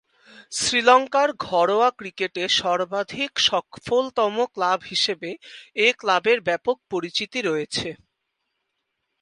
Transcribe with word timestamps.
শ্রীলঙ্কার 0.51 1.29
ঘরোয়া 1.47 1.89
ক্রিকেটে 1.99 2.43
সর্বাধিক 2.59 3.31
সফলতম 3.47 4.35
ক্লাব 4.55 4.79
হিসেবে 4.83 5.29
এ 5.77 5.87
ক্লাবের 5.99 6.39
ব্যাপক 6.47 6.77
পরিচিতি 6.91 7.39
রয়েছে। 7.41 7.89